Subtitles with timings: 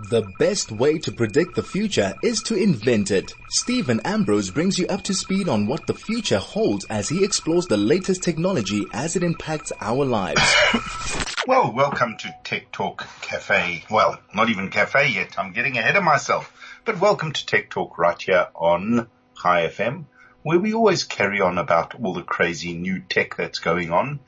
[0.00, 3.34] The best way to predict the future is to invent it.
[3.48, 7.66] Steven Ambrose brings you up to speed on what the future holds as he explores
[7.66, 10.40] the latest technology as it impacts our lives.
[11.48, 13.82] Well, welcome to Tech Talk Cafe.
[13.90, 15.38] Well, not even cafe yet.
[15.38, 16.52] I'm getting ahead of myself.
[16.84, 19.08] But welcome to Tech Talk right here on
[19.42, 20.04] Chai FM,
[20.42, 24.20] where we always carry on about all the crazy new tech that's going on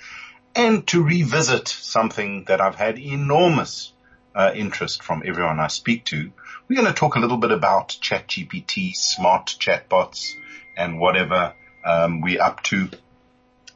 [0.55, 3.93] and to revisit something that I've had enormous
[4.35, 6.31] uh, interest from everyone I speak to.
[6.69, 10.35] We're going to talk a little bit about ChatGPT, smart chatbots,
[10.77, 12.89] and whatever um, we're up to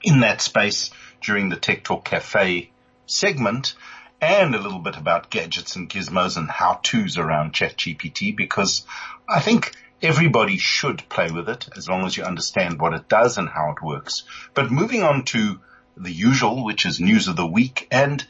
[0.03, 0.91] in that space
[1.23, 2.71] during the Tech Talk Cafe
[3.07, 3.75] segment,
[4.21, 8.87] and a little bit about gadgets and gizmos and how-tos around ChatGPT, because
[9.29, 13.39] I think everybody should play with it as long as you understand what it does
[13.39, 14.23] and how it works.
[14.55, 15.61] But moving on to
[15.97, 18.25] the usual, which is news of the week and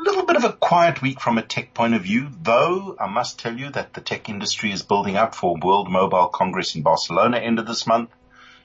[0.00, 3.38] little bit of a quiet week from a tech point of view, though I must
[3.38, 7.38] tell you that the tech industry is building up for World Mobile Congress in Barcelona
[7.38, 8.10] end of this month.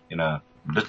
[0.09, 0.39] You know,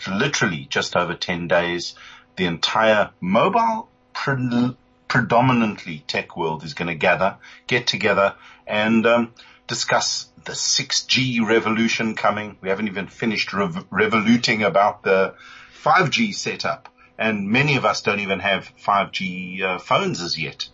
[0.09, 1.95] literally just over 10 days,
[2.37, 4.77] the entire mobile pre-
[5.09, 8.35] predominantly tech world is going to gather, get together
[8.67, 9.33] and um,
[9.67, 12.57] discuss the 6G revolution coming.
[12.61, 15.35] We haven't even finished rev- revoluting about the
[15.83, 16.89] 5G setup
[17.19, 20.69] and many of us don't even have 5G uh, phones as yet.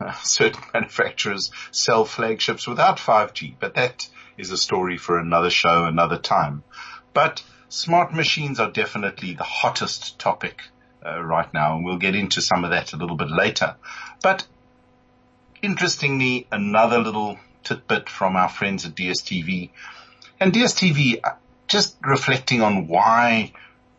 [0.00, 5.84] Uh, certain manufacturers sell flagships without 5G, but that is a story for another show,
[5.84, 6.62] another time.
[7.12, 10.62] But smart machines are definitely the hottest topic
[11.04, 13.76] uh, right now, and we'll get into some of that a little bit later.
[14.22, 14.46] But
[15.62, 19.70] interestingly, another little tidbit from our friends at DSTV,
[20.40, 21.32] and DSTV uh,
[21.66, 23.52] just reflecting on why,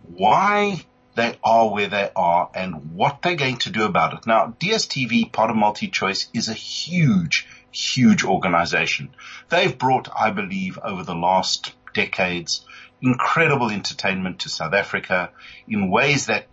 [0.08, 0.84] why
[1.16, 4.28] they are where they are and what they're going to do about it.
[4.28, 9.16] Now, DSTV, part of MultiChoice, is a huge, huge organization.
[9.50, 12.66] They've brought, I believe, over the last decades,
[13.02, 15.32] incredible entertainment to South Africa
[15.68, 16.48] in ways that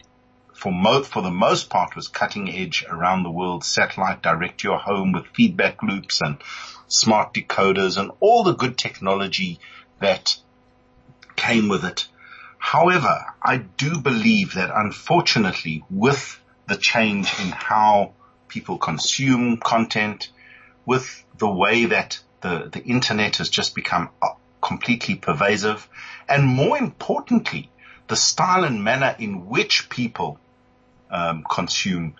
[0.54, 0.72] for,
[1.04, 5.26] for the most part was cutting edge around the world, satellite direct your home with
[5.34, 6.38] feedback loops and
[6.88, 9.60] smart decoders and all the good technology
[10.00, 10.36] that
[11.36, 12.08] came with it.
[12.66, 18.14] However, I do believe that unfortunately with the change in how
[18.48, 20.30] people consume content,
[20.84, 25.88] with the way that the, the internet has just become uh, completely pervasive,
[26.28, 27.70] and more importantly,
[28.08, 30.40] the style and manner in which people
[31.08, 32.16] um, consume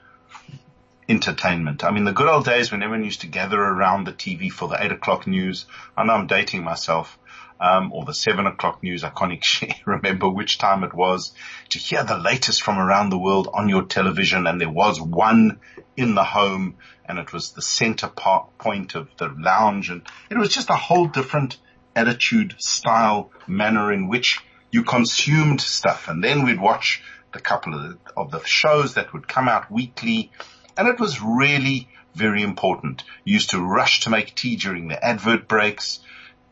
[1.09, 1.83] entertainment.
[1.83, 4.69] I mean, the good old days when everyone used to gather around the TV for
[4.69, 5.67] the eight o'clock news.
[5.97, 7.19] I know I'm dating myself,
[7.61, 9.05] um, or the seven o'clock news.
[9.05, 9.45] I can't
[9.87, 11.33] remember which time it was
[11.71, 14.47] to hear the latest from around the world on your television.
[14.47, 15.61] And there was one
[15.97, 19.91] in the home and it was the center part point of the lounge.
[19.91, 21.57] And it was just a whole different
[21.95, 24.41] attitude, style, manner in which
[24.71, 26.09] you consumed stuff.
[26.09, 27.03] And then we'd watch
[27.33, 30.31] the couple of the, of the shows that would come out weekly.
[30.77, 33.05] And it was really very important.
[33.25, 36.01] You used to rush to make tea during the advert breaks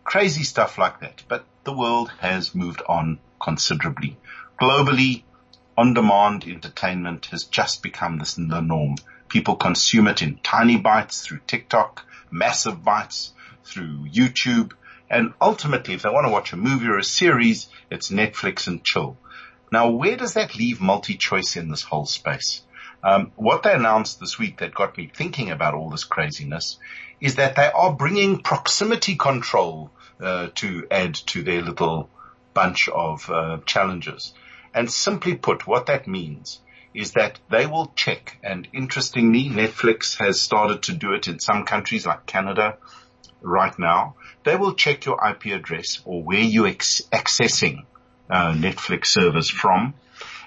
[0.04, 1.22] crazy stuff like that.
[1.28, 4.16] But the world has moved on considerably.
[4.60, 5.25] Globally,
[5.76, 8.97] on-demand entertainment has just become this, the norm.
[9.28, 13.32] People consume it in tiny bites through TikTok, massive bites
[13.65, 14.72] through YouTube,
[15.10, 18.84] and ultimately if they want to watch a movie or a series, it's Netflix and
[18.84, 19.16] chill.
[19.72, 22.62] Now where does that leave MultiChoice in this whole space?
[23.03, 26.78] Um, what they announced this week that got me thinking about all this craziness
[27.21, 32.09] is that they are bringing proximity control uh, to add to their little
[32.53, 34.33] bunch of uh, challenges.
[34.73, 36.61] And simply put, what that means
[36.95, 38.39] is that they will check.
[38.43, 42.79] And interestingly, Netflix has started to do it in some countries like Canada
[43.41, 44.15] right now.
[44.45, 47.85] They will check your IP address or where you're ex- accessing
[48.31, 49.95] uh, Netflix servers from.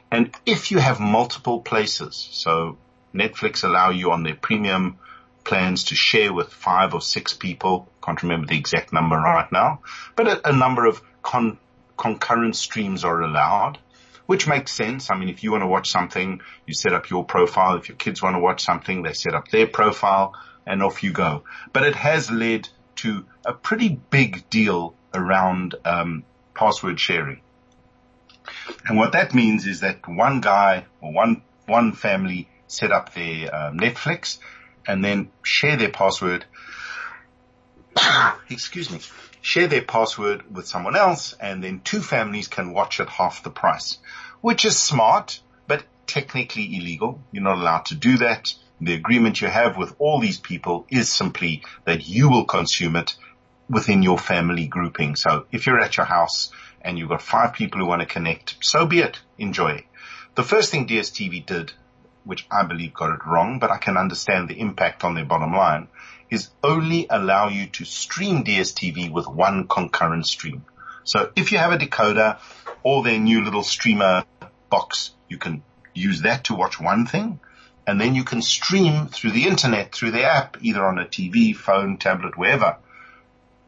[0.10, 2.78] And if you have multiple places, so
[3.14, 4.98] Netflix allow you on their premium
[5.48, 7.90] plans to share with five or six people.
[8.04, 9.82] Can't remember the exact number right now,
[10.16, 11.58] but a, a number of con-
[11.98, 13.80] concurrent streams are allowed,
[14.28, 15.10] which makes sense.
[15.10, 17.78] I mean, if you want to watch something, you set up your profile.
[17.78, 20.34] If your kids want to watch something, they set up their profile
[20.66, 21.44] and off you go.
[21.74, 26.24] But it has led to a pretty big deal around um,
[26.54, 27.42] password sharing.
[28.86, 33.54] And what that means is that one guy or one one family set up their
[33.54, 34.40] um, Netflix
[34.88, 36.46] and then share their password.
[38.50, 39.00] excuse me,
[39.42, 43.50] share their password with someone else and then two families can watch at half the
[43.50, 43.98] price,
[44.42, 47.22] which is smart, but technically illegal.
[47.32, 48.54] You're not allowed to do that.
[48.80, 53.16] The agreement you have with all these people is simply that you will consume it
[53.70, 55.16] within your family grouping.
[55.16, 56.52] So if you're at your house
[56.82, 59.20] and you've got five people who want to connect, so be it.
[59.38, 59.84] Enjoy.
[60.36, 61.74] The first thing DSTV did,
[62.28, 65.54] which I believe got it wrong, but I can understand the impact on their bottom
[65.54, 65.88] line,
[66.30, 70.66] is only allow you to stream DSTV with one concurrent stream.
[71.04, 72.38] So if you have a decoder
[72.84, 74.26] or their new little streamer
[74.70, 75.64] box, you can
[75.94, 77.40] use that to watch one thing
[77.88, 81.56] and then you can stream through the internet, through the app, either on a TV,
[81.56, 82.76] phone, tablet, wherever.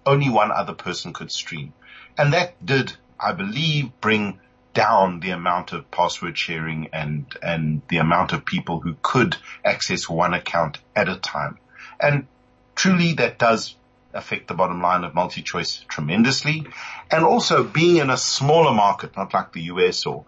[0.06, 1.74] Only one other person could stream.
[2.18, 4.42] And that did, I believe, bring
[4.80, 9.36] down the amount of password sharing and, and the amount of people who could
[9.66, 11.58] access one account at a time.
[12.00, 12.28] And
[12.76, 13.76] truly that does
[14.14, 16.66] affect the bottom line of MultiChoice tremendously.
[17.12, 20.24] And also being in a smaller market, not like the US or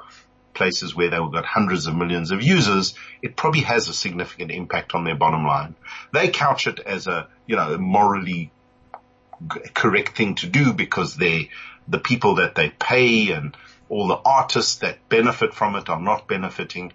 [0.54, 4.94] places where they've got hundreds of millions of users, it probably has a significant impact
[4.94, 5.76] on their bottom line.
[6.12, 8.52] They couch it as a, you know, morally
[9.74, 11.52] correct thing to do because they,
[11.88, 13.56] the people that they pay and
[13.92, 16.94] all the artists that benefit from it are not benefiting.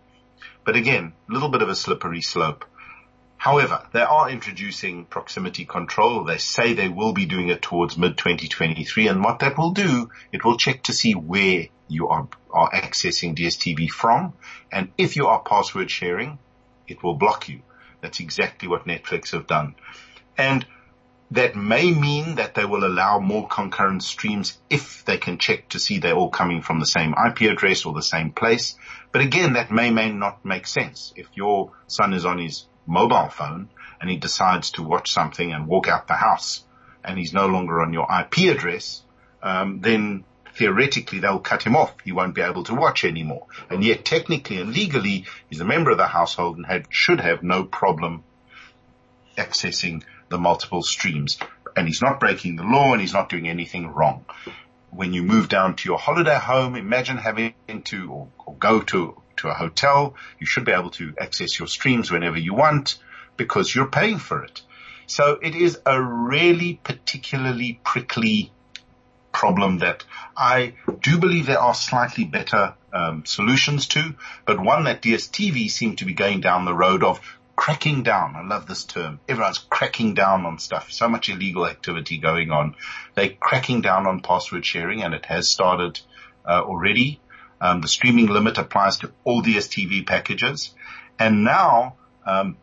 [0.65, 2.65] But again, a little bit of a slippery slope.
[3.37, 6.25] However, they are introducing proximity control.
[6.25, 9.09] They say they will be doing it towards mid 2023.
[9.09, 13.37] And what that will do, it will check to see where you are, are accessing
[13.37, 14.33] DSTV from.
[14.73, 16.39] And if you are password sharing,
[16.89, 17.61] it will block you.
[18.01, 19.75] That's exactly what Netflix have done.
[20.39, 20.67] And
[21.33, 25.79] that may mean that they will allow more concurrent streams if they can check to
[25.79, 28.77] see they're all coming from the same IP address or the same place.
[29.11, 31.13] But again, that may, may not make sense.
[31.17, 33.71] If your son is on his mobile phone
[34.01, 36.65] and he decides to watch something and walk out the house
[37.03, 39.03] and he's no longer on your IP address,
[39.43, 40.25] um, then
[40.55, 41.95] theoretically they'll cut him off.
[42.05, 43.47] He won't be able to watch anymore.
[43.69, 47.43] And yet technically and legally he's a member of the household and had, should have
[47.43, 48.23] no problem
[49.37, 51.39] accessing the multiple streams.
[51.77, 54.25] And he's not breaking the law and he's not doing anything wrong.
[54.91, 59.21] When you move down to your holiday home, imagine having to or, or go to
[59.39, 60.15] to a hotel.
[60.39, 62.99] You should be able to access your streams whenever you want
[63.37, 64.63] because you're paying for it.
[65.07, 68.53] So it is a really particularly prickly
[69.33, 70.05] problem that
[70.37, 74.15] I do believe there are slightly better um, solutions to,
[74.47, 77.21] but one that DSTV seem to be going down the road of
[77.57, 78.37] cracking down.
[78.37, 79.19] I love this term.
[79.29, 80.93] Everyone's cracking down on stuff.
[80.93, 82.77] So much illegal activity going on.
[83.15, 85.99] They're cracking down on password sharing and it has started
[86.47, 87.21] uh, already.
[87.61, 90.75] Um, the streaming limit applies to all DSTV packages.
[91.19, 92.59] And now, um,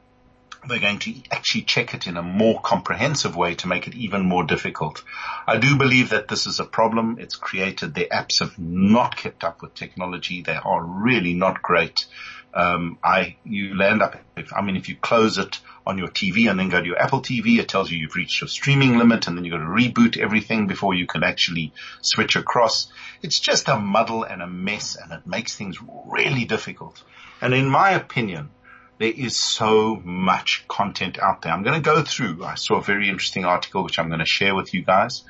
[0.68, 4.28] they're going to actually check it in a more comprehensive way to make it even
[4.28, 5.04] more difficult.
[5.48, 7.18] I do believe that this is a problem.
[7.20, 10.42] It's created, their apps have not kept up with technology.
[10.42, 12.06] They are really not great.
[12.54, 16.50] Um, I, you land up, if, I mean, if you close it on your TV
[16.50, 19.28] and then go to your Apple TV, it tells you you've reached your streaming limit
[19.28, 22.92] and then you've got to reboot everything before you can actually switch across.
[23.24, 27.02] It's just a muddle and a mess and it makes things really difficult.
[27.42, 28.52] And in my opinion,
[29.00, 31.52] there is so much content out there.
[31.52, 34.26] I'm going to go through, I saw a very interesting article which I'm going to
[34.26, 35.24] share with you guys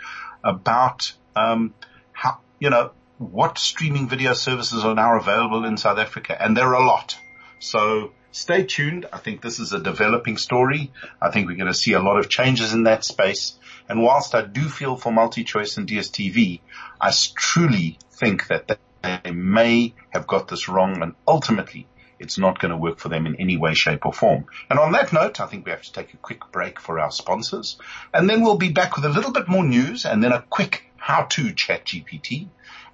[0.43, 1.73] about, um,
[2.11, 6.67] how, you know, what streaming video services are now available in South Africa and there
[6.67, 7.17] are a lot.
[7.59, 9.05] So stay tuned.
[9.13, 10.91] I think this is a developing story.
[11.21, 13.53] I think we're going to see a lot of changes in that space.
[13.87, 16.61] And whilst I do feel for MultiChoice and DSTV,
[16.99, 21.87] I truly think that they may have got this wrong and ultimately
[22.19, 24.45] it's not going to work for them in any way, shape or form.
[24.69, 27.11] And on that note, I think we have to take a quick break for our
[27.11, 27.77] sponsors
[28.13, 30.89] and then we'll be back with a little bit more news and then a quick
[30.97, 32.47] how to chat GPT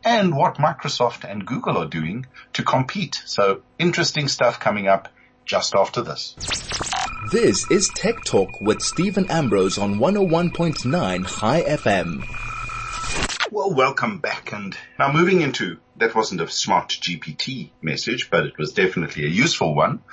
[0.04, 3.22] and what Microsoft and Google are doing to compete.
[3.26, 5.10] So interesting stuff coming up
[5.46, 6.36] just after this.
[7.32, 12.49] This is Tech Talk with Steven Ambrose on 101.9 Chai FM.
[13.52, 14.54] Well, welcome back.
[14.54, 19.30] And now moving into, that wasn't a smart GPT message, but it was definitely a
[19.30, 20.04] useful one.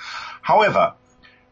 [0.41, 0.95] However,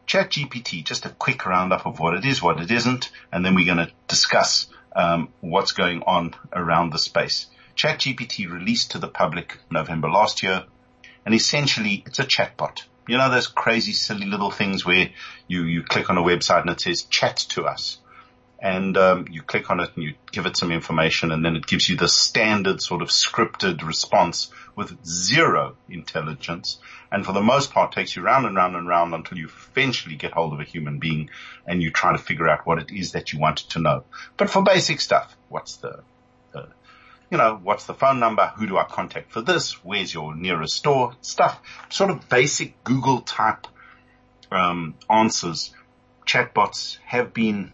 [0.04, 3.54] Chat GPT, just a quick roundup of what it is, what it isn't, and then
[3.54, 4.66] we're going to discuss
[4.96, 7.46] um, what's going on around the space.
[7.76, 10.64] ChatGPT released to the public November last year,
[11.24, 12.82] and essentially it's a chatbot.
[13.06, 15.10] You know those crazy silly little things where
[15.46, 17.98] you, you click on a website and it says chat to us.
[18.58, 21.66] And um, you click on it and you give it some information and then it
[21.66, 26.78] gives you the standard sort of scripted response with zero intelligence.
[27.12, 30.16] And for the most part takes you round and round and round until you eventually
[30.16, 31.30] get hold of a human being
[31.66, 34.04] and you try to figure out what it is that you wanted to know.
[34.36, 36.02] But for basic stuff, what's the
[37.30, 38.52] you know, what's the phone number?
[38.56, 39.84] Who do I contact for this?
[39.84, 41.16] Where's your nearest store?
[41.22, 41.60] Stuff,
[41.90, 43.66] sort of basic Google type
[44.50, 45.74] um, answers,
[46.26, 47.72] chatbots have been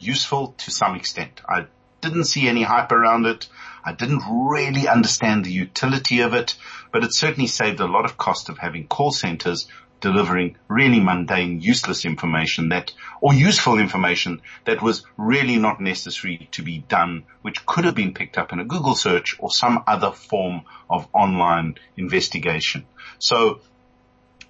[0.00, 1.40] useful to some extent.
[1.48, 1.66] I
[2.00, 3.48] didn't see any hype around it.
[3.84, 6.56] I didn't really understand the utility of it,
[6.92, 9.66] but it certainly saved a lot of cost of having call centers
[10.00, 16.62] delivering really mundane, useless information that, or useful information that was really not necessary to
[16.62, 20.12] be done, which could have been picked up in a Google search or some other
[20.12, 22.86] form of online investigation.
[23.18, 23.60] So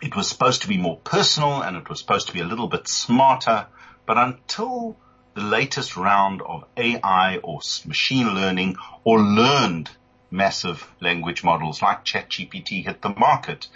[0.02, 2.68] it was supposed to be more personal and it was supposed to be a little
[2.68, 3.66] bit smarter,
[4.06, 4.96] but until
[5.38, 9.88] the latest round of AI or machine learning or learned
[10.32, 13.68] massive language models like ChatGPT hit the market,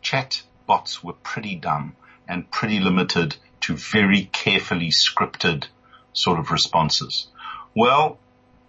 [0.00, 1.96] chat bots were pretty dumb
[2.28, 5.66] and pretty limited to very carefully scripted
[6.12, 7.26] sort of responses.
[7.74, 8.18] Well,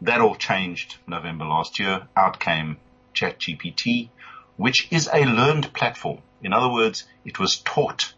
[0.02, 2.08] that all changed November last year.
[2.18, 2.78] Out came
[3.14, 4.10] ChatGPT,
[4.58, 6.18] which is a learned platform.
[6.42, 8.14] In other words, it was taught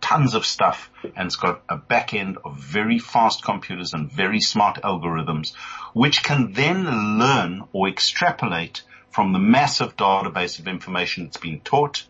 [0.00, 4.40] tons of stuff and it's got a back end of very fast computers and very
[4.40, 5.54] smart algorithms,
[5.92, 12.04] which can then learn or extrapolate from the massive database of information that's been taught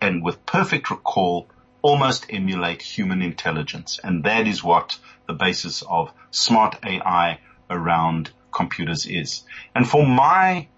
[0.00, 1.48] and with perfect recall
[1.82, 3.98] almost emulate human intelligence.
[4.02, 9.42] And that is what the basis of smart AI around computers is.
[9.74, 10.68] And for my,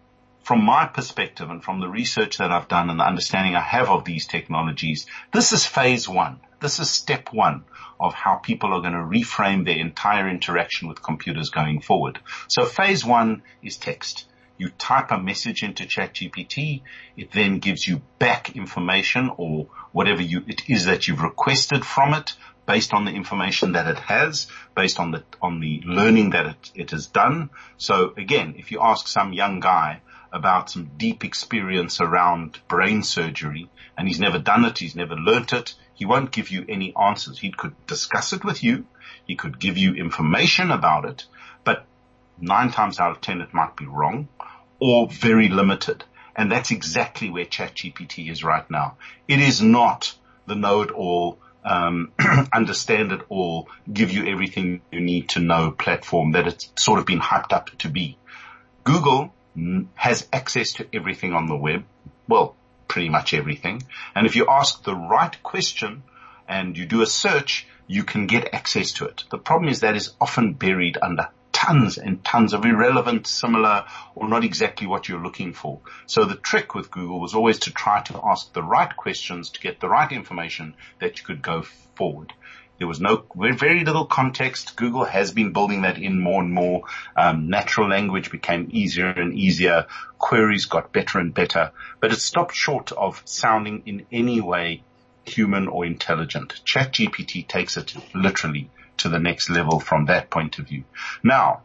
[0.47, 3.91] from my perspective and from the research that I've done and the understanding I have
[3.91, 6.39] of these technologies, this is phase one.
[6.61, 7.65] This is step one
[7.99, 12.21] of how people are going to reframe their entire interaction with computers going forward.
[12.47, 14.29] So phase one is text.
[14.57, 16.83] You type a message into ChatGPT.
[17.17, 22.15] It then gives you back information or whatever you, it is that you've requested from
[22.15, 22.35] it
[22.67, 26.71] based on the information that it has, based on the, on the learning that it,
[26.77, 27.51] it has done.
[27.79, 30.03] So again, if you ask some young guy
[30.33, 35.53] about some deep experience around brain surgery and he's never done it, he's never learnt
[35.53, 37.39] it, he won't give you any answers.
[37.39, 38.87] He could discuss it with you.
[39.27, 41.25] He could give you information about it,
[41.65, 41.87] but
[42.39, 44.29] nine times out of ten it might be wrong
[44.79, 46.05] or very limited.
[46.37, 48.99] And that's exactly where ChatGPT is right now.
[49.27, 50.15] It is not
[50.47, 52.13] the know it all, um,
[52.53, 57.07] understand it all, give you everything you need to know platform that it's sort of
[57.07, 58.19] been hyped up to be.
[58.85, 59.33] Google
[59.95, 61.85] has access to everything on the web.
[62.29, 62.57] Well,
[62.89, 63.83] pretty much everything.
[64.15, 66.03] And if you ask the right question
[66.49, 69.25] and you do a search, you can get access to it.
[69.31, 74.29] The problem is that is often buried under tons and tons of irrelevant, similar, or
[74.29, 75.81] not exactly what you're looking for.
[76.07, 79.61] So the trick with Google was always to try to ask the right questions to
[79.61, 81.63] get the right information that you could go
[81.95, 82.35] forward.
[82.79, 84.77] There was no very little context.
[84.77, 86.83] Google has been building that in more and more.
[87.17, 89.87] Um, natural language became easier and easier.
[90.19, 94.83] Queries got better and better, but it stopped short of sounding in any way
[95.25, 96.61] human or intelligent.
[96.65, 100.85] ChatGPT takes it literally to the next level from that point of view.
[101.23, 101.63] Now,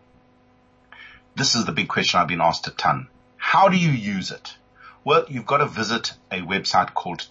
[1.35, 3.07] this is the big question I've been asked a ton.
[3.37, 4.55] How do you use it?
[5.03, 7.25] Well, you've got to visit a website called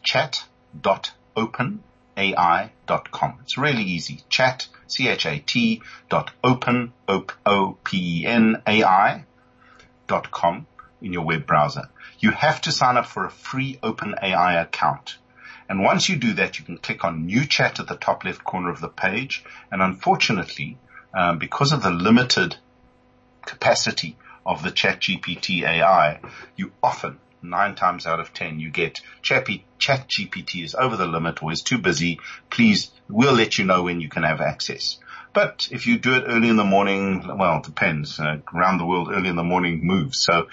[2.21, 3.39] chat.openai.com.
[3.43, 4.21] It's really easy.
[4.29, 6.93] Chat, C-H-A-T dot open,
[7.47, 9.25] O-P-E-N-A-I
[10.07, 10.67] dot com
[11.01, 11.89] in your web browser.
[12.19, 15.17] You have to sign up for a free OpenAI account.
[15.69, 18.43] And once you do that, you can click on new chat at the top left
[18.43, 19.45] corner of the page.
[19.71, 20.79] And unfortunately,
[21.15, 22.57] um, because of the limited
[23.47, 26.21] capacity of the chat GPT AI,
[26.57, 31.07] you often nine times out of ten, you get Chappy, chat GPT is over the
[31.07, 32.21] limit or is too busy.
[32.51, 34.99] Please, we'll let you know when you can have access.
[35.33, 38.19] But if you do it early in the morning, well, it depends.
[38.19, 40.23] Uh, around the world, early in the morning moves.
[40.23, 40.49] So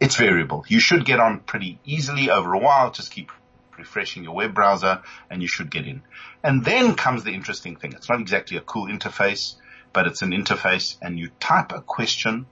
[0.00, 0.64] it's variable.
[0.68, 2.90] You should get on pretty easily over a while.
[2.90, 3.30] Just keep
[3.76, 6.02] refreshing your web browser and you should get in.
[6.42, 7.92] And then comes the interesting thing.
[7.92, 9.56] It's not exactly a cool interface,
[9.92, 12.46] but it's an interface and you type a question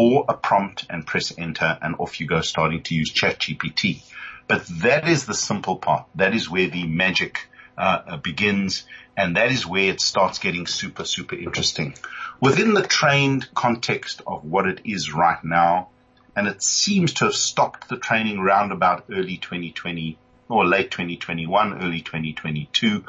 [0.00, 4.00] or a prompt and press enter and off you go starting to use ChatGPT.
[4.48, 6.06] But that is the simple part.
[6.14, 11.04] That is where the magic uh, begins and that is where it starts getting super,
[11.04, 11.92] super interesting.
[12.40, 15.90] Within the trained context of what it is right now,
[16.34, 20.16] and it seems to have stopped the training around about early 2020
[20.48, 23.04] or late 2021, early 2022,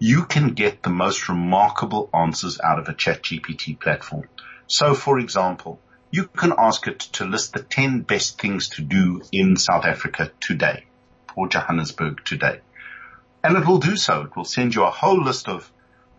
[0.00, 4.28] you can get the most remarkable answers out of a chat GPT platform.
[4.68, 9.22] So for example, you can ask it to list the 10 best things to do
[9.32, 10.84] in South Africa today
[11.34, 12.60] or Johannesburg today.
[13.42, 14.22] And it will do so.
[14.22, 15.70] It will send you a whole list of,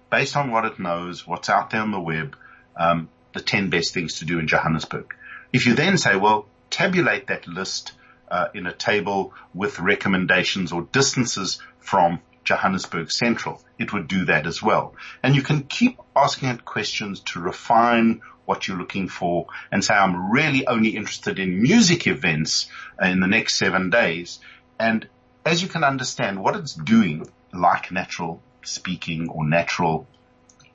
[0.09, 2.35] based on what it knows, what's out there on the web,
[2.75, 5.13] um, the 10 best things to do in Johannesburg.
[5.53, 7.93] If you then say, well, tabulate that list
[8.31, 13.61] uh, in a table with recommendations or distances from Johannesburg Central.
[13.77, 14.95] It would do that as well.
[15.21, 19.93] And you can keep asking it questions to refine what you're looking for and say,
[19.93, 22.67] I'm really only interested in music events
[22.99, 24.39] in the next seven days.
[24.79, 25.07] And
[25.45, 30.07] as you can understand, what it's doing, like natural speaking or natural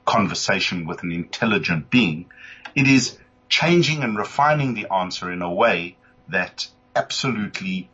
[0.05, 2.31] conversation with an intelligent being,
[2.75, 3.17] it is
[3.49, 5.97] changing and refining the answer in a way
[6.29, 7.89] that absolutely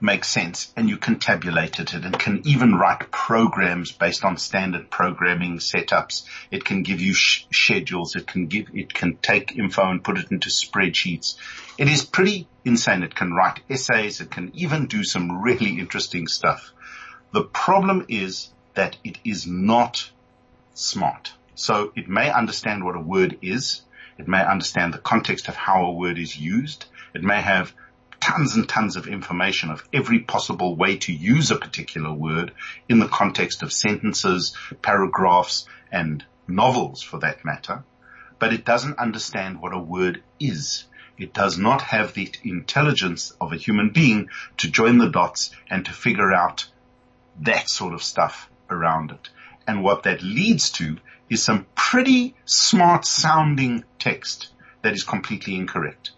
[0.00, 4.90] makes sense and you can tabulate it and can even write programs based on standard
[4.90, 6.24] programming setups.
[6.50, 8.14] It can give you sh- schedules.
[8.14, 11.36] It can give, it can take info and put it into spreadsheets.
[11.78, 13.02] It is pretty insane.
[13.02, 14.20] It can write essays.
[14.20, 16.72] It can even do some really interesting stuff.
[17.32, 20.10] The problem is that it is not
[20.74, 21.32] smart.
[21.54, 23.82] So it may understand what a word is.
[24.16, 26.84] It may understand the context of how a word is used.
[27.14, 27.72] It may have
[28.20, 32.52] tons and tons of information of every possible way to use a particular word
[32.88, 37.84] in the context of sentences, paragraphs, and novels for that matter.
[38.38, 40.84] But it doesn't understand what a word is.
[41.16, 45.84] It does not have the intelligence of a human being to join the dots and
[45.84, 46.68] to figure out
[47.40, 49.28] that sort of stuff around it.
[49.66, 50.98] And what that leads to
[51.28, 54.48] is some pretty smart sounding text
[54.82, 56.12] that is completely incorrect.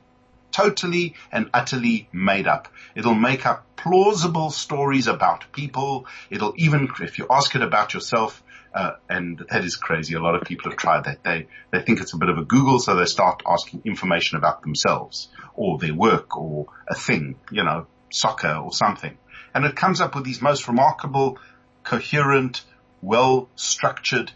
[0.53, 2.69] Totally and utterly made up.
[2.95, 6.07] It'll make up plausible stories about people.
[6.29, 8.43] It'll even, if you ask it about yourself,
[8.75, 10.15] uh, and that is crazy.
[10.15, 11.23] A lot of people have tried that.
[11.25, 14.63] They, they think it's a bit of a Google, so they start asking information about
[14.63, 19.17] themselves or their work or a thing, you know, soccer or something.
[19.55, 21.39] And it comes up with these most remarkable,
[21.83, 22.63] coherent,
[23.03, 24.31] well structured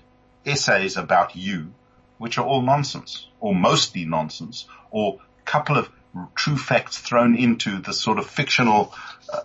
[0.45, 1.73] essays about you,
[2.19, 5.91] which are all nonsense or mostly nonsense or couple of
[6.35, 8.95] true facts thrown into the sort of fictional
[9.33, 9.41] uh,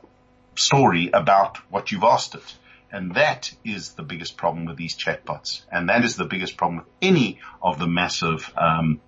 [0.56, 2.56] story about what you've asked it.
[2.92, 5.62] And that is the biggest problem with these chatbots.
[5.72, 9.00] And that is the biggest problem with any of the massive, um,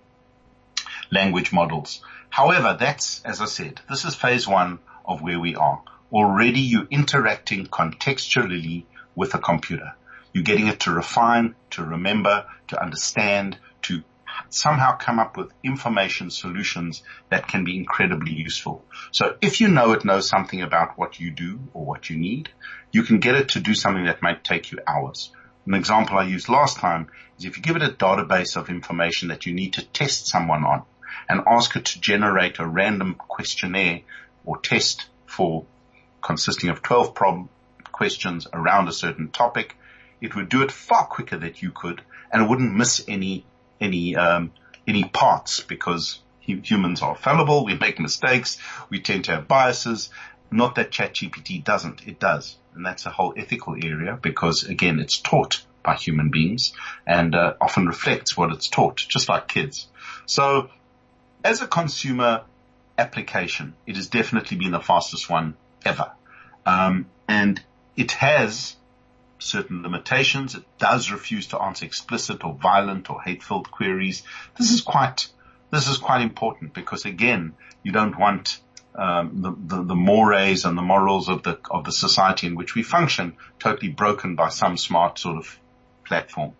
[1.10, 2.00] language models.
[2.30, 5.82] However, that's, as I said, this is phase one of where we are.
[6.12, 8.84] Already you're interacting contextually
[9.14, 9.94] with a computer.
[10.32, 13.58] You're getting it to refine, to remember, to understand,
[14.48, 18.84] somehow come up with information solutions that can be incredibly useful.
[19.10, 22.50] So if you know it knows something about what you do or what you need,
[22.90, 25.30] you can get it to do something that might take you hours.
[25.66, 29.28] An example I used last time is if you give it a database of information
[29.28, 30.82] that you need to test someone on
[31.28, 34.00] and ask it to generate a random questionnaire
[34.44, 35.64] or test for
[36.20, 37.48] consisting of 12 prob-
[37.90, 39.76] questions around a certain topic,
[40.20, 43.44] it would do it far quicker than you could and it wouldn't miss any,
[43.82, 44.52] any, um,
[44.86, 47.64] any parts because humans are fallible.
[47.64, 48.58] We make mistakes.
[48.90, 50.10] We tend to have biases.
[50.50, 52.06] Not that ChatGPT doesn't.
[52.06, 52.56] It does.
[52.74, 56.72] And that's a whole ethical area because again, it's taught by human beings
[57.06, 59.88] and uh, often reflects what it's taught, just like kids.
[60.26, 60.70] So
[61.44, 62.42] as a consumer
[62.96, 66.12] application, it has definitely been the fastest one ever.
[66.64, 67.60] Um, and
[67.96, 68.76] it has
[69.42, 70.54] certain limitations.
[70.54, 74.22] It does refuse to answer explicit or violent or hate-filled queries.
[74.58, 75.28] This is quite,
[75.70, 78.58] this is quite important because again, you don't want
[78.94, 82.74] um, the, the, the mores and the morals of the of the society in which
[82.74, 85.58] we function totally broken by some smart sort of
[86.04, 86.52] platform.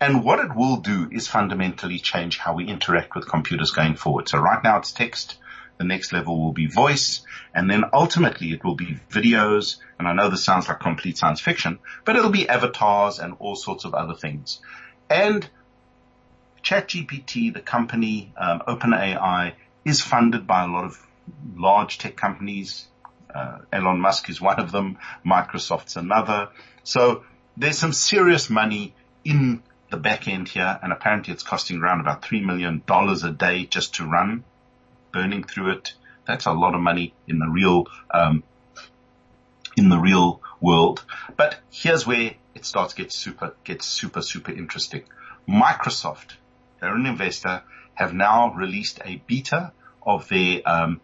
[0.00, 4.28] And what it will do is fundamentally change how we interact with computers going forward.
[4.28, 5.36] So right now it's text.
[5.78, 7.22] The next level will be voice
[7.54, 9.76] and then ultimately it will be videos.
[9.98, 13.56] And I know this sounds like complete science fiction, but it'll be avatars and all
[13.56, 14.60] sorts of other things.
[15.10, 15.48] And
[16.62, 21.06] ChatGPT, the company, um, OpenAI is funded by a lot of
[21.54, 22.86] large tech companies.
[23.32, 24.98] Uh, Elon Musk is one of them.
[25.24, 26.48] Microsoft's another.
[26.82, 27.24] So
[27.56, 32.22] there's some serious money in the back end here and apparently it's costing around about
[32.22, 34.44] $3 million a day just to run
[35.16, 35.94] burning through it.
[36.26, 38.42] That's a lot of money in the real, um,
[39.74, 41.02] in the real world.
[41.38, 45.04] But here's where it starts to get super, gets super, super interesting.
[45.48, 46.32] Microsoft,
[46.80, 47.62] they're an investor,
[47.94, 51.00] have now released a beta of their, um,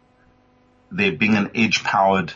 [0.90, 2.34] their Bing and Edge powered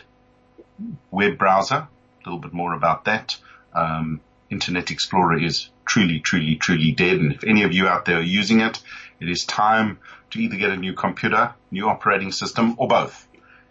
[1.11, 1.75] web browser.
[1.75, 1.89] A
[2.25, 3.37] little bit more about that.
[3.73, 7.17] Um, Internet Explorer is truly, truly, truly dead.
[7.17, 8.81] And if any of you out there are using it,
[9.19, 9.99] it is time
[10.31, 13.27] to either get a new computer, new operating system, or both.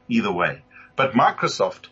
[0.08, 0.62] Either way.
[0.96, 1.86] But Microsoft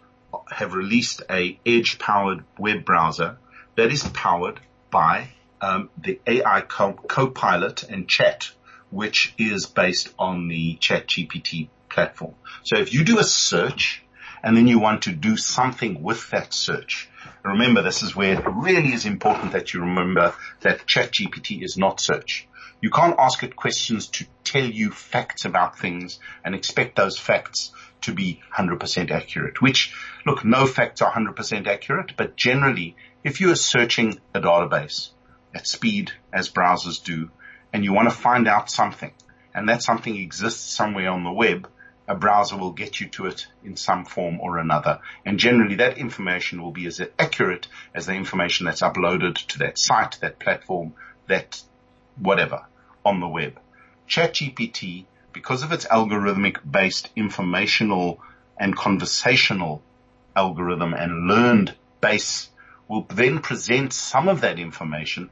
[0.50, 3.38] have released a edge powered web browser
[3.76, 4.60] that is powered
[4.90, 5.28] by
[5.60, 8.50] um, the AI co- Copilot and chat,
[8.90, 12.34] which is based on the chat GPT platform.
[12.62, 14.03] So if you do a search
[14.44, 17.08] and then you want to do something with that search.
[17.42, 21.98] Remember, this is where it really is important that you remember that ChatGPT is not
[21.98, 22.46] search.
[22.82, 27.72] You can't ask it questions to tell you facts about things and expect those facts
[28.02, 29.94] to be 100% accurate, which
[30.26, 35.08] look, no facts are 100% accurate, but generally, if you are searching a database
[35.54, 37.30] at speed as browsers do,
[37.72, 39.14] and you want to find out something,
[39.54, 41.66] and that something exists somewhere on the web,
[42.06, 45.00] a browser will get you to it in some form or another.
[45.24, 49.78] And generally that information will be as accurate as the information that's uploaded to that
[49.78, 50.94] site, that platform,
[51.26, 51.62] that
[52.18, 52.66] whatever
[53.04, 53.58] on the web.
[54.08, 58.20] ChatGPT, because of its algorithmic based informational
[58.58, 59.82] and conversational
[60.36, 62.50] algorithm and learned base
[62.86, 65.30] will then present some of that information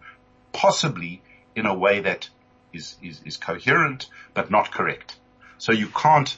[0.52, 1.22] possibly
[1.54, 2.28] in a way that
[2.72, 5.16] is, is, is coherent but not correct.
[5.58, 6.36] So you can't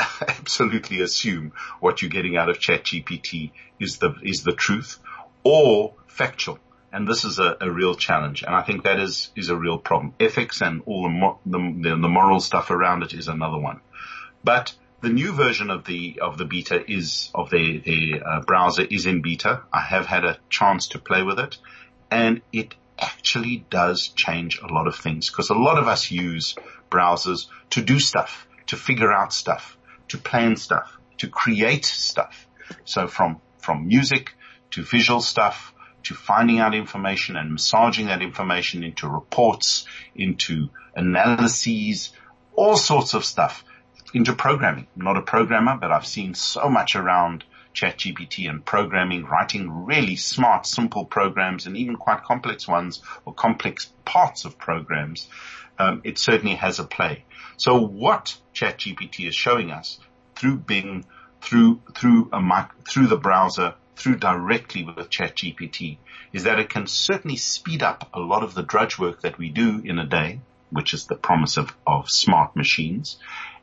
[0.28, 4.98] absolutely assume what you're getting out of ChatGPT is the, is the truth
[5.42, 6.58] or factual.
[6.92, 8.44] And this is a, a, real challenge.
[8.44, 10.14] And I think that is, is a real problem.
[10.20, 11.02] Ethics and all
[11.44, 13.80] the, the, the moral stuff around it is another one.
[14.44, 18.82] But the new version of the, of the beta is, of the, the uh, browser
[18.82, 19.62] is in beta.
[19.72, 21.58] I have had a chance to play with it
[22.10, 26.54] and it actually does change a lot of things because a lot of us use
[26.90, 29.76] browsers to do stuff, to figure out stuff,
[30.08, 32.46] to plan stuff, to create stuff.
[32.84, 34.32] So from, from music
[34.72, 42.12] to visual stuff to finding out information and massaging that information into reports, into analyses,
[42.54, 43.64] all sorts of stuff
[44.12, 44.86] into programming.
[44.96, 50.14] I'm not a programmer, but I've seen so much around ChatGPT and programming, writing really
[50.14, 55.28] smart, simple programs and even quite complex ones or complex parts of programs.
[55.78, 57.24] Um, it certainly has a play.
[57.56, 59.98] So what ChatGPT is showing us
[60.34, 61.04] through Bing,
[61.40, 65.98] through, through a mic, through the browser, through directly with ChatGPT
[66.32, 69.50] is that it can certainly speed up a lot of the drudge work that we
[69.50, 70.40] do in a day,
[70.70, 73.18] which is the promise of, of smart machines,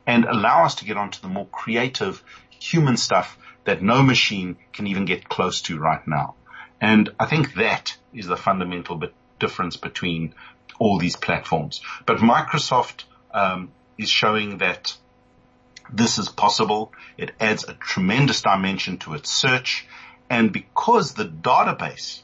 [0.06, 4.86] and allow us to get onto the more creative human stuff that no machine can
[4.86, 6.34] even get close to right now.
[6.80, 9.00] And I think that is the fundamental
[9.38, 10.34] difference between
[10.78, 11.80] all these platforms.
[12.06, 13.70] But Microsoft um,
[14.02, 14.96] is showing that
[15.92, 16.92] this is possible.
[17.16, 19.86] It adds a tremendous dimension to its search.
[20.30, 22.22] And because the database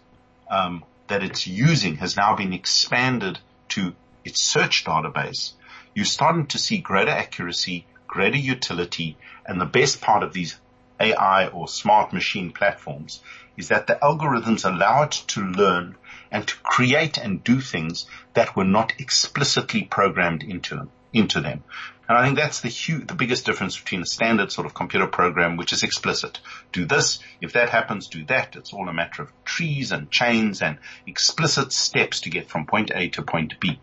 [0.50, 3.38] um, that it's using has now been expanded
[3.70, 5.52] to its search database,
[5.94, 10.58] you're starting to see greater accuracy, greater utility, and the best part of these
[11.00, 13.20] AI or smart machine platforms
[13.56, 15.96] is that the algorithms allow it to learn
[16.30, 21.64] and to create and do things that were not explicitly programmed into them, into them.
[22.08, 25.06] And I think that's the huge, the biggest difference between a standard sort of computer
[25.06, 26.40] program, which is explicit.
[26.72, 27.18] Do this.
[27.42, 28.56] If that happens, do that.
[28.56, 32.90] It's all a matter of trees and chains and explicit steps to get from point
[32.94, 33.78] A to point B.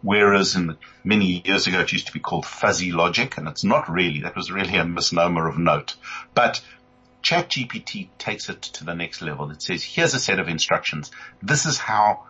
[0.00, 3.90] Whereas in many years ago, it used to be called fuzzy logic and it's not
[3.90, 5.96] really, that was really a misnomer of note.
[6.34, 6.62] But
[7.22, 9.50] ChatGPT takes it to the next level.
[9.50, 11.10] It says, here's a set of instructions.
[11.42, 12.24] This is how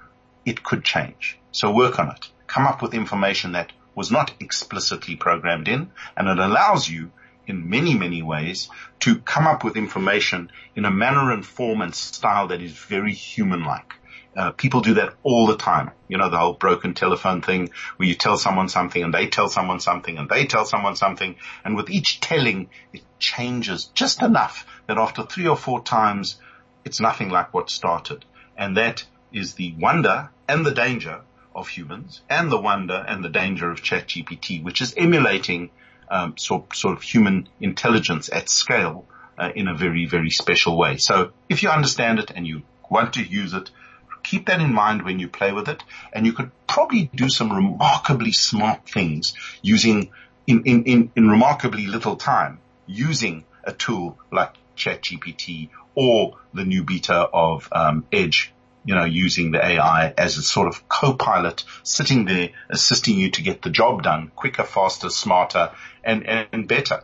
[0.44, 1.38] it could change.
[1.52, 2.28] So work on it.
[2.46, 7.10] Come up with information that was not explicitly programmed in and it allows you
[7.48, 8.68] in many, many ways
[9.00, 13.12] to come up with information in a manner and form and style that is very
[13.12, 13.94] human-like.
[14.36, 15.90] Uh, people do that all the time.
[16.06, 19.48] You know, the whole broken telephone thing where you tell someone something and they tell
[19.48, 21.34] someone something and they tell someone something.
[21.64, 26.36] And with each telling, it changes just enough that after three or four times,
[26.84, 28.24] it's nothing like what started.
[28.56, 31.22] And that is the wonder and the danger
[31.54, 35.70] of humans and the wonder and the danger of ChatGPT, which is emulating
[36.10, 39.04] um, sort, sort of human intelligence at scale
[39.38, 40.96] uh, in a very, very special way.
[40.96, 43.70] So if you understand it and you want to use it,
[44.22, 45.82] keep that in mind when you play with it
[46.12, 50.10] and you could probably do some remarkably smart things using
[50.46, 56.84] in, in, in, in remarkably little time using a tool like ChatGPT or the new
[56.84, 58.52] beta of um, Edge,
[58.84, 63.42] you know, using the AI as a sort of co-pilot sitting there assisting you to
[63.42, 65.70] get the job done quicker, faster, smarter,
[66.04, 67.02] and, and better.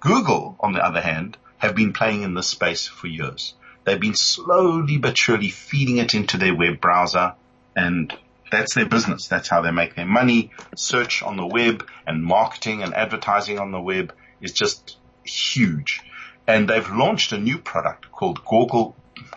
[0.00, 3.54] Google, on the other hand, have been playing in this space for years.
[3.84, 7.34] They've been slowly but surely feeding it into their web browser
[7.76, 8.14] and
[8.50, 9.28] that's their business.
[9.28, 10.50] That's how they make their money.
[10.74, 16.00] Search on the web and marketing and advertising on the web is just huge.
[16.46, 18.96] And they've launched a new product called Google,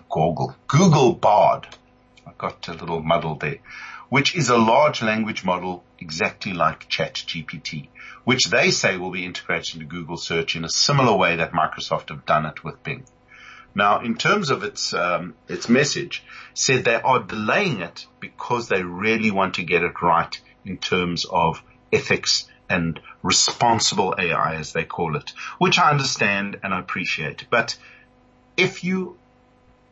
[0.09, 1.67] Google, Google Bard.
[2.25, 3.59] I got a little muddled there,
[4.09, 7.87] which is a large language model exactly like ChatGPT,
[8.23, 12.09] which they say will be integrated into Google search in a similar way that Microsoft
[12.09, 13.05] have done it with Bing.
[13.75, 18.83] Now, in terms of its um, its message, said they are delaying it because they
[18.83, 24.83] really want to get it right in terms of ethics and responsible AI, as they
[24.83, 27.45] call it, which I understand and I appreciate.
[27.49, 27.77] But
[28.57, 29.17] if you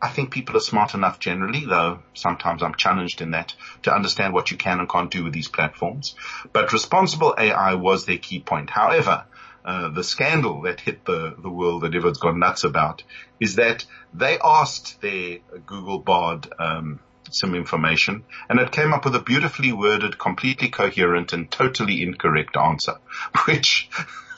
[0.02, 4.34] I think people are smart enough generally, though sometimes I'm challenged in that, to understand
[4.34, 6.16] what you can and can't do with these platforms.
[6.52, 8.72] But responsible AI was their key point.
[8.72, 9.26] However,
[9.64, 13.04] uh, the scandal that hit the, the world that everyone's gone nuts about
[13.40, 15.38] is that they asked their
[15.68, 21.32] Google Bard um, some information and it came up with a beautifully worded, completely coherent
[21.32, 22.96] and totally incorrect answer,
[23.46, 23.90] which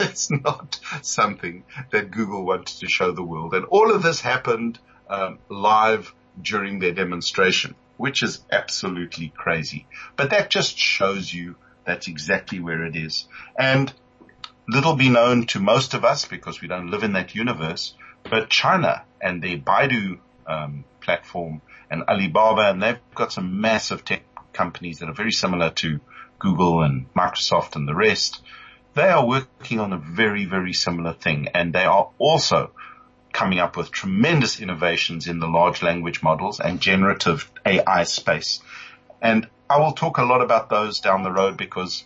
[0.02, 3.54] is not something that Google wanted to show the world.
[3.54, 4.78] And all of this happened
[5.10, 9.86] um, live during their demonstration, which is absolutely crazy.
[10.16, 13.26] But that just shows you that's exactly where it is.
[13.58, 13.94] And
[14.68, 17.94] little be known to most of us because we don't live in that universe,
[18.30, 24.24] but China and their Baidu um, platform and Alibaba, and they've got some massive tech
[24.54, 26.00] companies that are very similar to
[26.40, 28.42] Google and Microsoft and the rest.
[28.96, 32.72] They are working on a very, very similar thing, and they are also
[33.34, 38.62] coming up with tremendous innovations in the large language models and generative AI space.
[39.22, 42.06] And I will talk a lot about those down the road because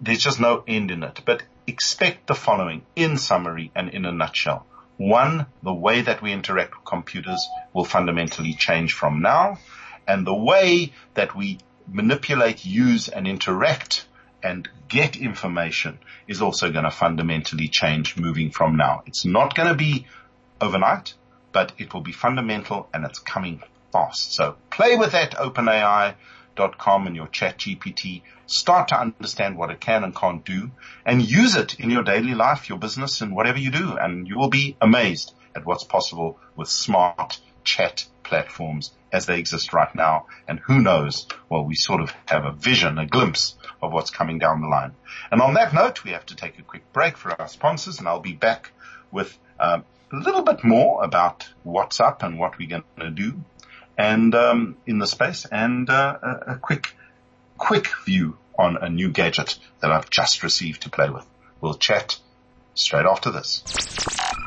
[0.00, 1.20] there's just no end in it.
[1.24, 4.66] But expect the following in summary and in a nutshell.
[4.96, 9.58] One, the way that we interact with computers will fundamentally change from now.
[10.06, 14.06] And the way that we manipulate, use and interact
[14.42, 19.02] and get information is also going to fundamentally change moving from now.
[19.06, 20.06] It's not going to be
[20.60, 21.14] overnight,
[21.52, 24.34] but it will be fundamental and it's coming fast.
[24.34, 28.22] So play with that OpenAI.com and your chat GPT.
[28.46, 30.70] Start to understand what it can and can't do
[31.04, 33.96] and use it in your daily life, your business and whatever you do.
[33.96, 39.72] And you will be amazed at what's possible with smart chat platforms as they exist
[39.72, 40.26] right now.
[40.46, 41.26] And who knows?
[41.48, 44.94] Well, we sort of have a vision, a glimpse of what's coming down the line.
[45.30, 48.08] And on that note, we have to take a quick break for our sponsors and
[48.08, 48.70] I'll be back
[49.10, 53.44] with um, a little bit more about what's up and what we're going to do
[53.96, 56.94] and um, in the space and uh, a, a quick
[57.58, 61.26] quick view on a new gadget that I've just received to play with.
[61.60, 62.18] We'll chat
[62.74, 63.62] straight after this.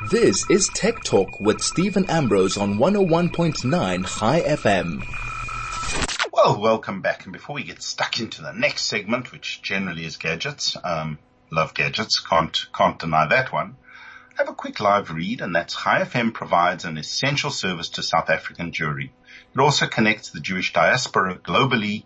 [0.09, 5.03] This is Tech Talk with Steven Ambrose on 101.9 Chai FM.
[6.31, 7.23] Well, welcome back.
[7.23, 11.19] And before we get stuck into the next segment, which generally is gadgets, um,
[11.51, 13.77] love gadgets, can't can't deny that one
[14.37, 18.29] have a quick live read and that's Chai FM provides an essential service to South
[18.29, 19.09] African Jewry.
[19.53, 22.05] It also connects the Jewish diaspora globally.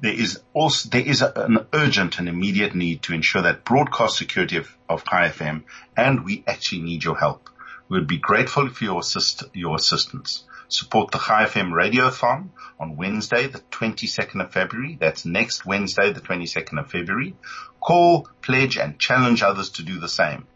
[0.00, 4.58] There is also, there is an urgent and immediate need to ensure that broadcast security
[4.58, 5.64] of, of Chai FM
[5.96, 7.48] and we actually need your help.
[7.88, 10.44] We would be grateful for your assist, your assistance.
[10.68, 14.98] Support the Chai FM Radiothon on Wednesday, the 22nd of February.
[15.00, 17.36] That's next Wednesday, the 22nd of February.
[17.80, 20.46] Call, pledge and challenge others to do the same.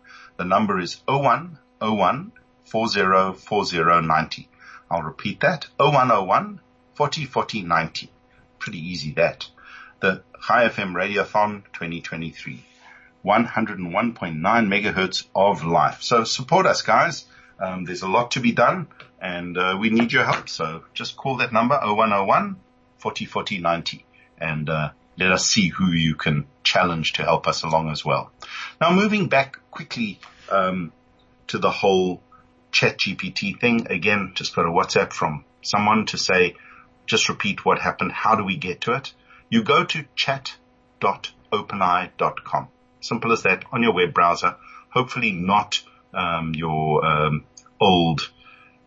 [0.41, 2.33] The number is 0101
[2.65, 4.49] 404090.
[4.91, 5.67] I'll repeat that.
[5.79, 6.61] 0101
[6.95, 8.09] 404090.
[8.59, 9.47] Pretty easy that.
[10.01, 12.65] The Chai FM Radiothon 2023.
[13.23, 16.01] 101.9 megahertz of life.
[16.01, 17.27] So support us guys.
[17.59, 18.87] Um, there's a lot to be done
[19.21, 20.49] and uh, we need your help.
[20.49, 22.57] So just call that number 0101
[22.97, 24.07] 404090
[24.39, 28.33] and uh, let us see who you can challenge to help us along as well.
[28.81, 30.19] Now moving back quickly
[30.51, 30.93] um,
[31.49, 32.21] to the whole
[32.73, 36.57] chat GPT thing, again, just got a WhatsApp from someone to say,
[37.07, 38.11] just repeat what happened.
[38.13, 39.13] How do we get to it?
[39.51, 42.69] You go to chat.openai.com.
[43.01, 44.55] Simple as that on your web browser.
[44.91, 45.83] Hopefully not
[46.15, 47.45] um, your um,
[47.81, 48.31] old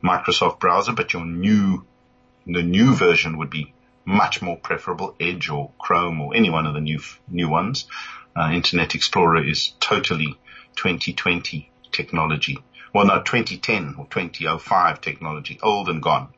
[0.04, 1.86] Microsoft browser, but your new,
[2.46, 3.72] the new version would be
[4.06, 7.86] much more preferable, Edge or Chrome or any one of the new new ones.
[8.36, 10.38] Uh, Internet Explorer is totally
[10.76, 12.58] 2020 technology.
[12.94, 16.30] Well, no, 2010 or 2005 technology, old and gone.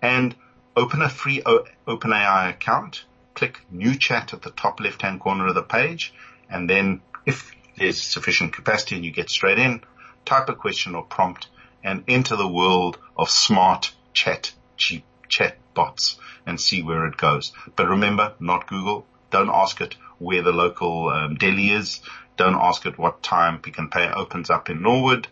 [0.00, 0.34] And
[0.76, 5.54] open a free o- OpenAI account, click New Chat at the top left-hand corner of
[5.54, 6.14] the page,
[6.48, 9.82] and then if there's sufficient capacity and you get straight in,
[10.24, 11.48] type a question or prompt
[11.82, 17.52] and enter the world of smart chat, cheap chat bots and see where it goes.
[17.76, 19.06] But remember, not Google.
[19.30, 22.00] Don't ask it where the local um, deli is.
[22.36, 25.28] Don't ask it what time Pick n Pay opens up in Norwood.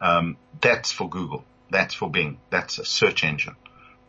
[0.00, 1.44] Um, that's for Google.
[1.70, 2.38] That's for Bing.
[2.50, 3.56] That's a search engine.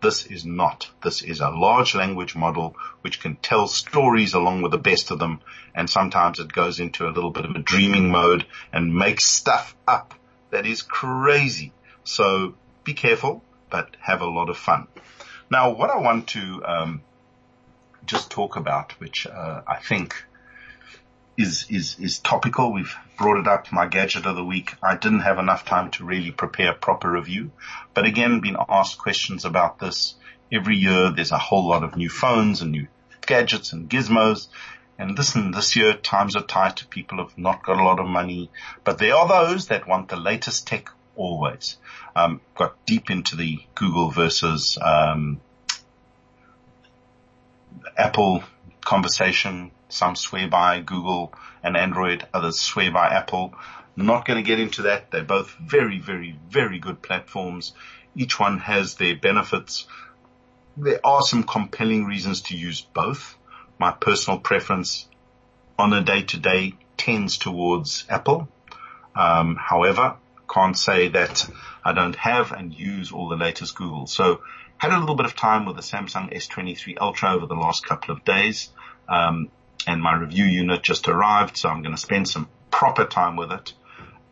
[0.01, 0.89] This is not.
[1.03, 5.19] This is a large language model which can tell stories along with the best of
[5.19, 5.41] them.
[5.75, 9.75] And sometimes it goes into a little bit of a dreaming mode and makes stuff
[9.87, 10.15] up
[10.49, 11.71] that is crazy.
[12.03, 14.87] So be careful, but have a lot of fun.
[15.51, 17.01] Now, what I want to um,
[18.05, 20.15] just talk about, which uh, I think
[21.37, 22.71] is is is topical.
[22.71, 23.69] We've brought it up.
[23.69, 24.73] My gadget of the week.
[24.81, 27.51] I didn't have enough time to really prepare a proper review,
[27.93, 30.15] but again, been asked questions about this
[30.53, 31.11] every year.
[31.11, 32.87] There's a whole lot of new phones and new
[33.27, 34.47] gadgets and gizmos.
[34.97, 36.85] And listen, this year times are tight.
[36.89, 38.49] People have not got a lot of money,
[38.85, 41.77] but there are those that want the latest tech always.
[42.15, 45.41] Um, got deep into the Google versus um,
[47.97, 48.43] Apple
[48.83, 49.71] conversation.
[49.89, 53.53] Some swear by Google and Android, others swear by Apple.
[53.95, 55.11] Not going to get into that.
[55.11, 57.73] They're both very, very, very good platforms.
[58.15, 59.85] Each one has their benefits.
[60.77, 63.35] There are some compelling reasons to use both.
[63.77, 65.07] My personal preference
[65.77, 68.47] on a day to day tends towards Apple.
[69.15, 70.15] Um, however,
[70.51, 71.47] can't say that
[71.83, 74.07] I don't have and use all the latest Google.
[74.07, 74.41] So
[74.77, 78.13] had a little bit of time with the Samsung S23 Ultra over the last couple
[78.13, 78.69] of days.
[79.07, 79.49] Um,
[79.87, 81.57] and my review unit just arrived.
[81.57, 83.73] So I'm going to spend some proper time with it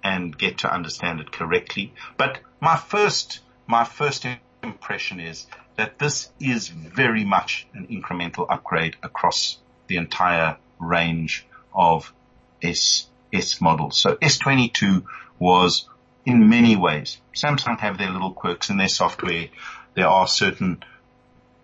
[0.04, 1.94] and get to understand it correctly.
[2.18, 4.26] But my first, my first
[4.64, 12.14] impression is that this is very much an incremental upgrade across the entire range of
[12.62, 13.98] S, S models.
[13.98, 15.06] So S22
[15.38, 15.88] was
[16.26, 17.18] in many ways.
[17.34, 19.48] Samsung have their little quirks in their software.
[19.96, 20.84] There are certain,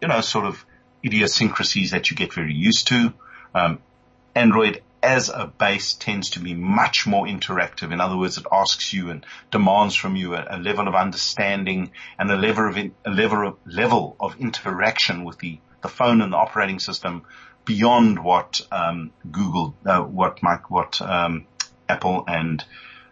[0.02, 0.65] you know, sort of
[1.04, 3.13] idiosyncrasies that you get very used to.
[3.54, 3.80] Um,
[4.34, 7.94] Android as a base tends to be much more interactive.
[7.94, 11.91] In other words, it asks you and demands from you a, a level of understanding
[12.18, 16.22] and a level of, in, a level of, level of interaction with the, the phone
[16.22, 17.22] and the operating system
[17.65, 21.46] beyond what um, Google, uh, what Mike, what um,
[21.88, 22.63] Apple and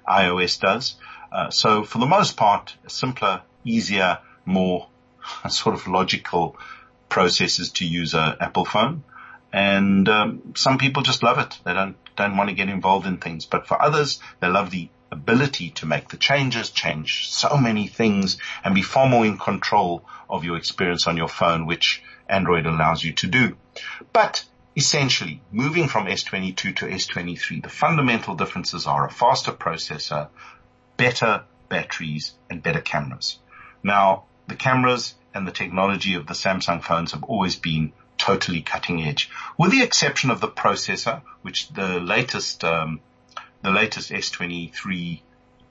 [0.07, 0.95] iOS does.
[1.33, 4.87] Uh, so for the most part, simpler, easier, more
[5.49, 6.55] sort of logical
[7.09, 9.03] processes to use a Apple phone.
[9.51, 11.59] And um, some people just love it.
[11.63, 13.45] They don't don't want to get involved in things.
[13.45, 18.37] But for others, they love the ability to make the changes, change so many things,
[18.63, 23.03] and be far more in control of your experience on your phone, which Android allows
[23.03, 23.57] you to do.
[24.11, 24.43] But
[24.75, 30.29] essentially, moving from S22 to S23, the fundamental differences are a faster processor,
[31.03, 33.37] better batteries and better cameras.
[33.83, 39.03] Now, the cameras and the technology of the Samsung phones have always been totally cutting
[39.03, 43.01] edge, with the exception of the processor, which the latest, um,
[43.61, 45.19] the latest S23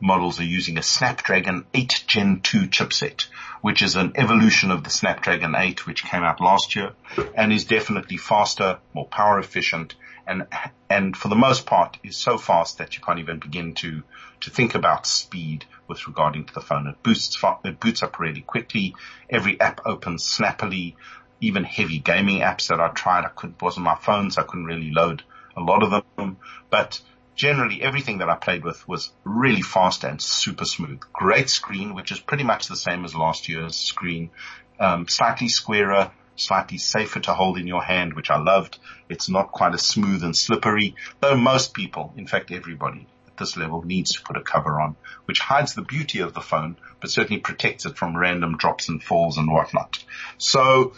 [0.00, 3.28] models are using a Snapdragon 8 Gen 2 chipset,
[3.62, 6.92] which is an evolution of the Snapdragon 8, which came out last year
[7.34, 9.94] and is definitely faster, more power efficient,
[10.26, 10.46] and
[10.88, 14.02] and for the most part is so fast that you can't even begin to
[14.40, 16.86] to think about speed with regarding to the phone.
[16.86, 18.94] It boosts it boots up really quickly.
[19.30, 20.96] Every app opens snappily.
[21.40, 24.66] Even heavy gaming apps that I tried, I couldn't wasn't my phone, so I couldn't
[24.66, 25.24] really load
[25.56, 26.36] a lot of them.
[26.70, 27.00] But
[27.34, 31.00] generally, everything that I played with was really fast and super smooth.
[31.12, 34.30] Great screen, which is pretty much the same as last year's screen.
[34.78, 38.78] Um, slightly squarer, slightly safer to hold in your hand, which I loved.
[39.08, 43.56] It's not quite as smooth and slippery, though most people, in fact everybody at this
[43.56, 47.10] level needs to put a cover on, which hides the beauty of the phone, but
[47.10, 50.02] certainly protects it from random drops and falls and whatnot.
[50.38, 50.94] So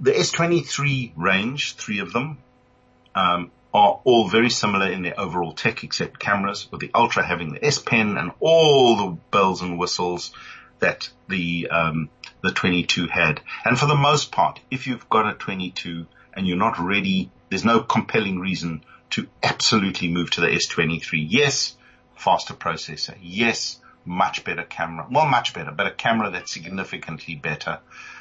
[0.00, 2.38] the S23 range, three of them,
[3.14, 7.52] um, are all very similar in their overall tech except cameras, with the Ultra having
[7.52, 10.32] the S Pen and all the bells and whistles
[10.78, 12.08] that the um,
[12.42, 13.40] the 22 had.
[13.64, 17.64] And for the most part, if you've got a 22 and you're not ready, there's
[17.64, 21.26] no compelling reason to absolutely move to the S23.
[21.28, 21.76] Yes,
[22.16, 23.16] faster processor.
[23.20, 25.06] Yes, much better camera.
[25.10, 27.80] Well, much better, but a camera that's significantly better.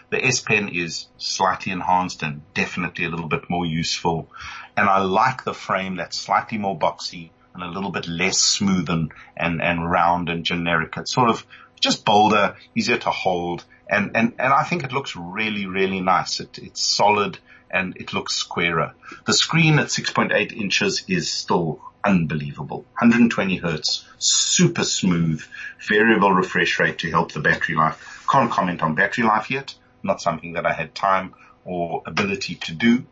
[0.10, 4.30] The S Pen is slightly enhanced and definitely a little bit more useful.
[4.76, 8.90] And I like the frame that's slightly more boxy and a little bit less smooth
[8.90, 10.94] and, and, and round and generic.
[10.96, 11.46] It's sort of
[11.80, 16.40] just bolder, easier to hold, and, and, and I think it looks really, really nice.
[16.40, 17.38] It, it's solid
[17.70, 18.94] and it looks squarer.
[19.26, 22.86] The screen at 6.8 inches is still unbelievable.
[23.00, 25.44] 120 hertz, super smooth,
[25.88, 28.26] variable refresh rate to help the battery life.
[28.30, 29.76] Can't comment on battery life yet.
[30.04, 31.34] Not something that I had time
[31.66, 33.06] or ability to do.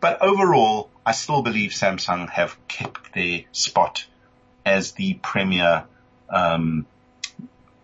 [0.00, 4.06] But overall, I still believe Samsung have kept their spot
[4.64, 5.84] as the premier
[6.28, 6.86] um,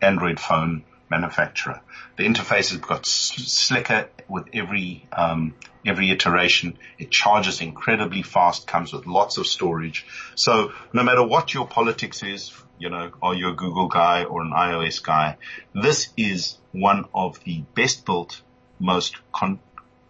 [0.01, 1.81] Android phone manufacturer.
[2.17, 5.55] The interface has got slicker with every um,
[5.85, 6.79] every iteration.
[6.99, 10.07] It charges incredibly fast, comes with lots of storage.
[10.35, 14.43] So no matter what your politics is, you know, are you a Google guy or
[14.43, 15.37] an iOS guy?
[15.75, 18.41] This is one of the best built,
[18.79, 19.61] most con-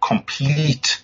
[0.00, 1.02] complete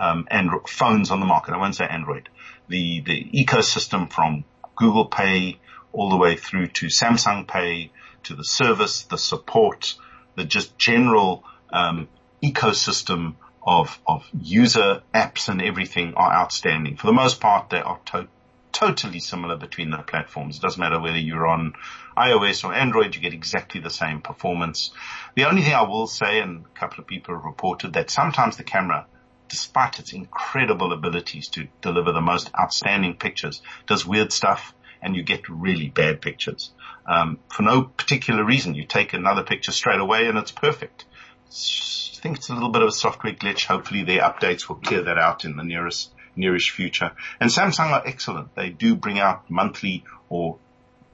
[0.00, 1.54] um, Android phones on the market.
[1.54, 2.28] I won't say Android.
[2.68, 4.44] The the ecosystem from
[4.76, 5.58] Google Pay
[5.92, 7.92] all the way through to Samsung Pay
[8.24, 9.94] to the service, the support,
[10.36, 12.08] the just general um,
[12.42, 13.34] ecosystem
[13.66, 16.96] of of user apps and everything are outstanding.
[16.96, 18.28] For the most part, they are to-
[18.72, 20.58] totally similar between the platforms.
[20.58, 21.74] It doesn't matter whether you're on
[22.16, 24.90] iOS or Android, you get exactly the same performance.
[25.34, 28.56] The only thing I will say, and a couple of people have reported that sometimes
[28.56, 29.06] the camera
[29.48, 34.74] despite its incredible abilities to deliver the most outstanding pictures, does weird stuff
[35.04, 36.72] and you get really bad pictures.
[37.06, 41.04] Um, for no particular reason, you take another picture straight away and it's perfect.
[41.46, 43.66] I think it's a little bit of a software glitch.
[43.66, 47.12] Hopefully their updates will clear that out in the nearest, nearest future.
[47.38, 48.54] And Samsung are excellent.
[48.54, 50.56] They do bring out monthly or,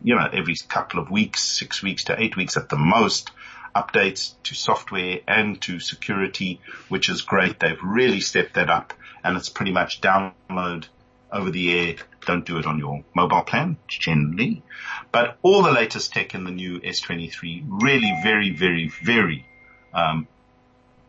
[0.03, 3.33] you know, every couple of weeks, six weeks to eight weeks at the most,
[3.75, 7.59] updates to software and to security, which is great.
[7.59, 10.87] They've really stepped that up and it's pretty much download
[11.33, 11.97] over the air.
[12.27, 14.63] Don't do it on your mobile plan generally,
[15.11, 19.47] but all the latest tech in the new S23 really very, very, very,
[19.95, 20.29] um,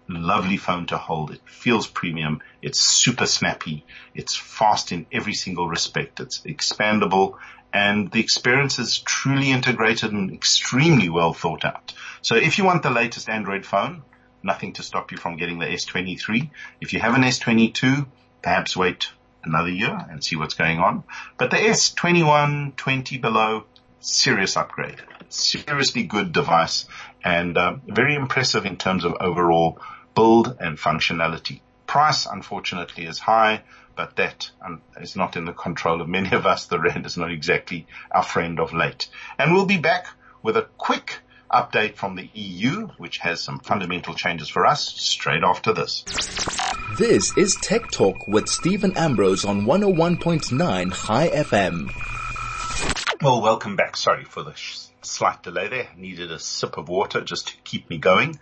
[0.08, 1.32] lovely phone to hold.
[1.32, 2.42] It feels premium.
[2.62, 3.86] It's super snappy.
[4.14, 6.20] It's fast in every single respect.
[6.20, 7.38] It's expandable
[7.74, 11.94] and the experience is truly integrated and extremely well thought out.
[12.22, 14.04] So if you want the latest Android phone,
[14.44, 16.50] nothing to stop you from getting the S23.
[16.82, 18.06] If you have an S22,
[18.42, 19.10] perhaps wait
[19.44, 21.04] another year and see what's going on.
[21.38, 23.66] But the S21, 20 below,
[24.00, 25.02] serious upgrade.
[25.30, 26.86] Seriously good device
[27.24, 29.80] and uh, very impressive in terms of overall
[30.16, 31.62] build and functionality.
[31.88, 33.64] Price, unfortunately, is high,
[33.96, 36.68] but that um, is not in the control of many of us.
[36.68, 39.10] The rand is not exactly our friend of late.
[39.38, 40.08] And we'll be back
[40.42, 41.20] with a quick
[41.52, 46.04] update from the EU, which has some fundamental changes for us straight after this.
[46.98, 51.90] This is Tech Talk with Steven Ambrose on 101.9 Chai FM.
[53.22, 53.96] Well, welcome back.
[53.96, 55.88] Sorry for the sh- slight delay there.
[55.96, 58.38] Needed a sip of water just to keep me going.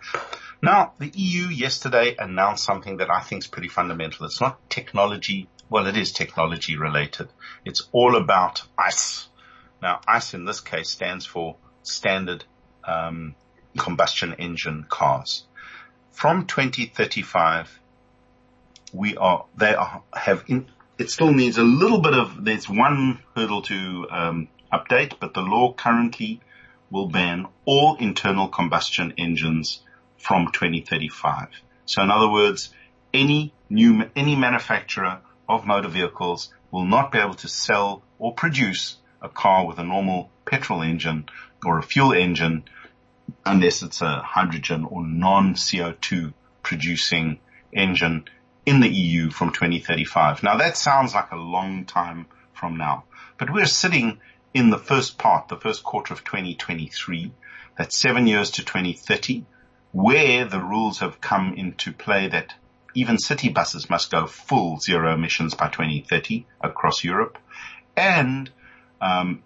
[0.60, 4.26] Now, the EU yesterday announced something that I think is pretty fundamental.
[4.26, 5.48] It's not technology.
[5.68, 7.28] Well, it is technology related.
[7.64, 9.28] It's all about ICE.
[9.80, 12.44] Now, ICE in this case stands for standard
[12.84, 13.36] um,
[13.78, 15.44] combustion engine cars.
[16.10, 17.79] From 2035,
[18.92, 20.66] we are they are, have in,
[20.98, 25.40] it still needs a little bit of there's one hurdle to um, update, but the
[25.40, 26.40] law currently
[26.90, 29.82] will ban all internal combustion engines
[30.18, 31.48] from 2035.
[31.86, 32.72] So in other words,
[33.14, 38.96] any new, any manufacturer of motor vehicles will not be able to sell or produce
[39.22, 41.26] a car with a normal petrol engine
[41.64, 42.64] or a fuel engine
[43.44, 46.32] unless it's a hydrogen or non-CO2
[46.62, 47.38] producing
[47.72, 48.24] engine
[48.66, 50.42] in the EU from 2035.
[50.42, 53.04] Now that sounds like a long time from now,
[53.38, 54.20] but we're sitting
[54.52, 57.32] in the first part, the first quarter of 2023.
[57.76, 59.44] That's seven years to 2030
[59.92, 62.54] where the rules have come into play that
[62.94, 67.38] even city buses must go full zero emissions by 2030 across Europe.
[67.96, 68.50] And
[69.00, 69.42] um,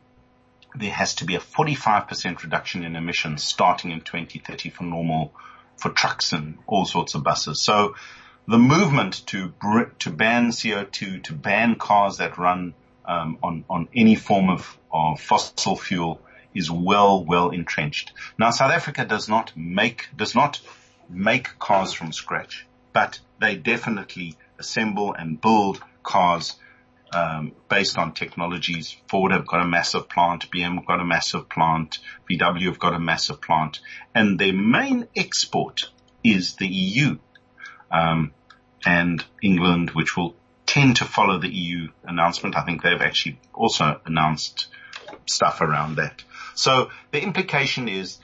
[0.74, 5.34] there has to be a 45% reduction in emissions starting in 2030 for normal,
[5.76, 7.62] for trucks and all sorts of buses.
[7.62, 7.94] So
[8.46, 9.52] the movement to
[9.98, 12.74] to ban CO2, to ban cars that run
[13.04, 16.20] um, on on any form of, of fossil fuel
[16.54, 18.12] is well, well entrenched.
[18.38, 20.60] Now South Africa does not make, does not
[21.08, 26.54] make cars from scratch, but they definitely assemble and build cars
[27.12, 28.96] um, based on technologies.
[29.08, 31.98] Ford have got a massive plant, BM have got a massive plant,
[32.30, 33.80] VW have got a massive plant,
[34.14, 35.90] and their main export
[36.22, 37.18] is the EU
[37.94, 38.32] um,
[38.84, 40.34] and England, which will
[40.66, 42.56] tend to follow the EU announcement.
[42.56, 44.66] I think they've actually also announced
[45.26, 46.22] stuff around that.
[46.54, 48.18] So the implication is,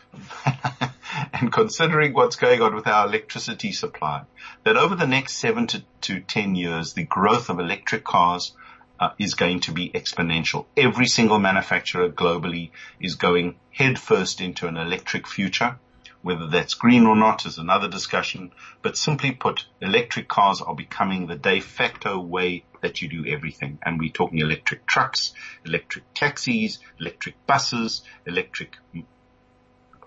[1.32, 4.22] and considering what's going on with our electricity supply,
[4.64, 8.52] that over the next seven to, to 10 years, the growth of electric cars
[8.98, 10.66] uh, is going to be exponential.
[10.76, 15.78] Every single manufacturer globally is going headfirst into an electric future.
[16.22, 18.52] Whether that's green or not is another discussion,
[18.82, 23.78] but simply put, electric cars are becoming the de facto way that you do everything.
[23.82, 25.32] And we're talking electric trucks,
[25.64, 28.76] electric taxis, electric buses, electric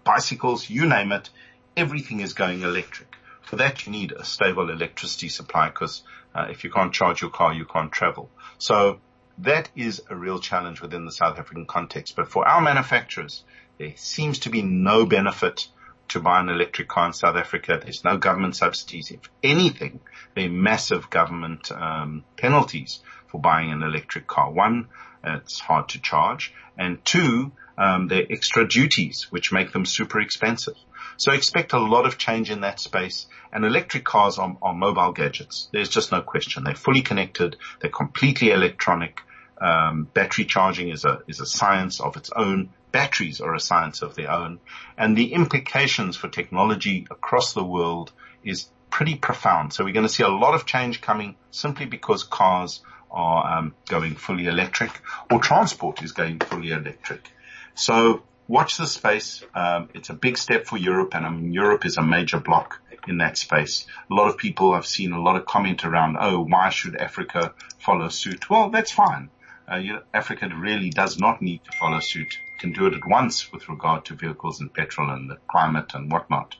[0.03, 1.29] bicycles, you name it,
[1.75, 3.15] everything is going electric.
[3.41, 6.03] For that, you need a stable electricity supply because
[6.35, 8.29] uh, if you can't charge your car, you can't travel.
[8.57, 8.99] So
[9.39, 12.15] that is a real challenge within the South African context.
[12.15, 13.43] But for our manufacturers,
[13.77, 15.67] there seems to be no benefit
[16.09, 17.79] to buy an electric car in South Africa.
[17.81, 19.11] There's no government subsidies.
[19.11, 19.99] If anything,
[20.35, 24.51] there are massive government um, penalties for buying an electric car.
[24.51, 24.89] One,
[25.23, 30.19] it's hard to charge, and two, um, there are extra duties which make them super
[30.19, 30.75] expensive.
[31.17, 33.27] So expect a lot of change in that space.
[33.51, 35.69] And electric cars are, are mobile gadgets.
[35.71, 36.63] There's just no question.
[36.63, 37.57] They're fully connected.
[37.79, 39.21] They're completely electronic.
[39.61, 42.71] Um, battery charging is a is a science of its own.
[42.93, 44.59] Batteries are a science of their own,
[44.97, 48.13] and the implications for technology across the world
[48.45, 49.73] is pretty profound.
[49.73, 53.75] So we're going to see a lot of change coming simply because cars are um,
[53.89, 54.91] going fully electric
[55.31, 57.31] or transport is going fully electric.
[57.75, 59.43] So watch the space.
[59.55, 62.79] Um, it's a big step for Europe, and I mean, Europe is a major block
[63.07, 63.87] in that space.
[64.09, 67.53] A lot of people have seen a lot of comment around, oh, why should Africa
[67.79, 68.49] follow suit?
[68.49, 69.29] Well, that's fine.
[69.71, 72.37] Uh, you know, Africa really does not need to follow suit.
[72.63, 76.11] Can do it at once with regard to vehicles and petrol and the climate and
[76.11, 76.55] whatnot.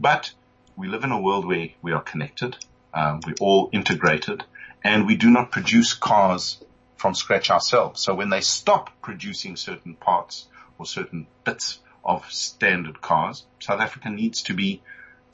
[0.00, 0.32] But
[0.74, 2.56] we live in a world where we are connected.
[2.92, 4.42] Um, we're all integrated
[4.82, 6.64] and we do not produce cars
[6.96, 8.00] from scratch ourselves.
[8.00, 10.46] So when they stop producing certain parts,
[10.78, 13.44] or certain bits of standard cars.
[13.60, 14.82] South Africa needs to be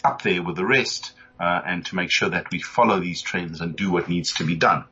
[0.05, 3.61] up there with the rest uh, and to make sure that we follow these trends
[3.61, 4.85] and do what needs to be done.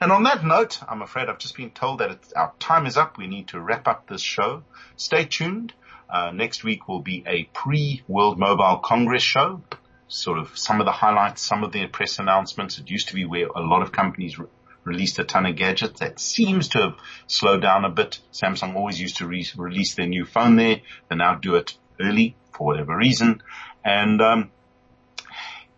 [0.00, 3.16] And on that note, I'm afraid I've just been told that our time is up.
[3.16, 4.62] We need to wrap up this show.
[4.96, 5.72] Stay tuned.
[6.08, 9.62] Uh, next week will be a pre-World Mobile Congress show.
[10.08, 12.78] Sort of some of the highlights, some of the press announcements.
[12.78, 14.38] It used to be where a lot of companies
[14.84, 16.00] released a ton of gadgets.
[16.00, 16.94] That seems to have
[17.26, 18.20] slowed down a bit.
[18.32, 20.82] Samsung always used to re- release their new phone there.
[21.08, 23.42] They now do it early for whatever reason.
[23.84, 24.50] And, um,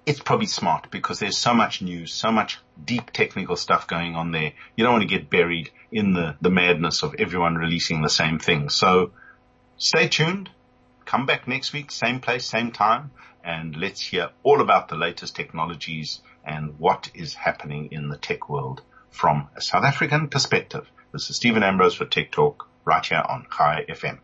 [0.08, 4.32] it's probably smart because there's so much news, so much deep technical stuff going on
[4.32, 4.54] there.
[4.74, 8.38] You don't want to get buried in the, the madness of everyone releasing the same
[8.38, 8.70] thing.
[8.70, 9.10] So
[9.76, 10.48] stay tuned.
[11.04, 13.10] Come back next week, same place, same time,
[13.44, 18.48] and let's hear all about the latest technologies and what is happening in the tech
[18.48, 18.80] world
[19.10, 20.90] from a South African perspective.
[21.12, 24.20] This is Steven Ambrose for Tech Talk right here on Chai FM.